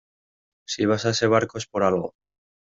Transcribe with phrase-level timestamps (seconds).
[0.71, 2.15] si vas a ese barco es por algo.